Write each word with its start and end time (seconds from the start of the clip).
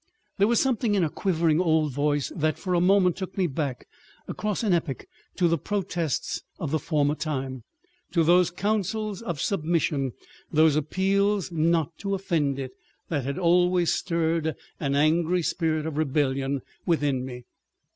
There 0.39 0.47
was 0.47 0.59
something 0.59 0.95
in 0.95 1.03
her 1.03 1.09
quivering 1.11 1.61
old 1.61 1.91
voice 1.91 2.31
that 2.35 2.57
for 2.57 2.73
a 2.73 2.81
moment 2.81 3.15
took 3.17 3.37
me 3.37 3.45
back 3.45 3.87
across 4.27 4.63
an 4.63 4.73
epoch, 4.73 5.05
to 5.35 5.47
the 5.47 5.59
protests 5.59 6.41
of 6.57 6.71
the 6.71 6.79
former 6.79 7.13
time, 7.13 7.61
to 8.13 8.23
those 8.23 8.49
counsels 8.49 9.21
of 9.21 9.39
submission, 9.39 10.13
those 10.51 10.75
appeals 10.75 11.51
not 11.51 11.95
to 11.99 12.15
offend 12.15 12.57
It, 12.57 12.71
that 13.09 13.25
had 13.25 13.37
always 13.37 13.93
stirred 13.93 14.55
an 14.79 14.95
angry 14.95 15.43
spirit 15.43 15.85
of 15.85 15.97
rebellion 15.99 16.63
within 16.87 17.23
me. 17.23 17.45